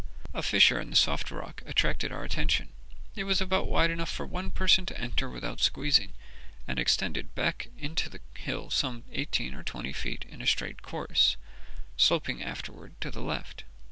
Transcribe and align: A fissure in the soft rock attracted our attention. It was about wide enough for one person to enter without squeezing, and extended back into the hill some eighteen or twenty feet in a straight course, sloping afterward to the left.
A 0.33 0.41
fissure 0.41 0.79
in 0.81 0.89
the 0.89 0.95
soft 0.95 1.29
rock 1.29 1.61
attracted 1.67 2.11
our 2.11 2.23
attention. 2.23 2.73
It 3.15 3.25
was 3.25 3.39
about 3.39 3.67
wide 3.67 3.91
enough 3.91 4.09
for 4.09 4.25
one 4.25 4.49
person 4.49 4.83
to 4.87 4.99
enter 4.99 5.29
without 5.29 5.61
squeezing, 5.61 6.13
and 6.67 6.79
extended 6.79 7.35
back 7.35 7.67
into 7.77 8.09
the 8.09 8.21
hill 8.35 8.71
some 8.71 9.03
eighteen 9.11 9.53
or 9.53 9.61
twenty 9.61 9.93
feet 9.93 10.25
in 10.27 10.41
a 10.41 10.47
straight 10.47 10.81
course, 10.81 11.37
sloping 11.97 12.41
afterward 12.41 12.99
to 13.01 13.11
the 13.11 13.21
left. 13.21 13.63